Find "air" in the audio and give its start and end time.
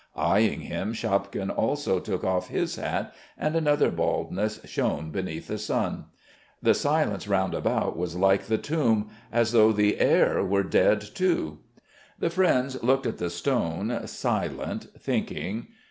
9.99-10.43